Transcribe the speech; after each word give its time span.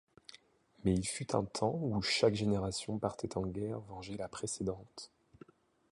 Mais 0.83 0.95
il 0.95 1.07
fut 1.07 1.35
un 1.35 1.43
temps 1.43 1.77
où 1.79 2.01
chaque 2.01 2.33
génération 2.33 2.97
partait 2.97 3.37
en 3.37 3.43
guerre 3.45 3.81
venger 3.81 4.17
la 4.17 4.27
précédente. 4.29 5.11